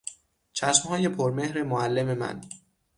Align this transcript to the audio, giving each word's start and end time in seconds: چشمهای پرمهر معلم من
چشمهای 0.53 1.09
پرمهر 1.09 1.63
معلم 1.63 2.13
من 2.17 2.41